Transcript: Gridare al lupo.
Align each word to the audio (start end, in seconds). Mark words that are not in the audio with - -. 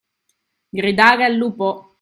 Gridare 0.79 1.25
al 1.25 1.35
lupo. 1.37 1.89